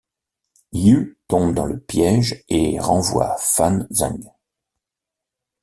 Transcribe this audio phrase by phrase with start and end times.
[0.73, 4.31] Yu tombe dans le piège et renvoie Fan Zeng.